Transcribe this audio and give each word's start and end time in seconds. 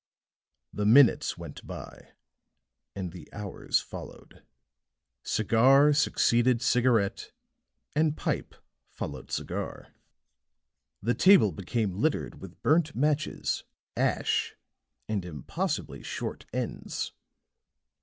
The 0.73 0.87
minutes 0.87 1.37
went 1.37 1.67
by, 1.67 2.13
and 2.95 3.11
the 3.11 3.31
hours 3.31 3.81
followed; 3.81 4.43
cigar 5.21 5.93
succeeded 5.93 6.59
cigarette 6.59 7.31
and 7.95 8.17
pipe 8.17 8.55
followed 8.89 9.29
cigar; 9.29 9.93
the 11.03 11.13
table 11.13 11.51
became 11.51 12.01
littered 12.01 12.41
with 12.41 12.63
burnt 12.63 12.95
matches, 12.95 13.63
ash, 13.95 14.55
and 15.07 15.23
impossibly 15.23 16.01
short 16.01 16.47
ends. 16.51 17.11